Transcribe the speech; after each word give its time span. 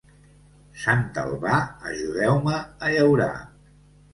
Sant 0.83 1.03
Albà, 1.25 1.59
ajudeu-me 1.91 2.57
a 2.89 2.93
llaurar. 2.97 3.33